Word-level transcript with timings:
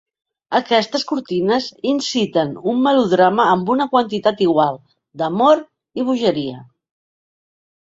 Aquestes 0.59 1.03
cortines 1.09 1.67
inciten 1.89 2.55
un 2.73 2.81
melodrama 2.87 3.47
amb 3.51 3.71
una 3.75 3.87
quantitat 3.93 4.43
igual 4.49 4.81
d'amor 5.23 5.63
i 6.03 6.09
bogeria. 6.11 6.67